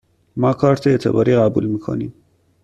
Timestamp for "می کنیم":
1.65-2.13